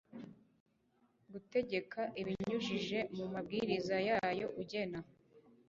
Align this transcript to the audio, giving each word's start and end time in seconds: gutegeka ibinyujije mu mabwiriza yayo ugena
gutegeka 1.31 2.01
ibinyujije 2.21 2.99
mu 3.17 3.25
mabwiriza 3.33 3.95
yayo 4.09 4.47
ugena 4.61 4.99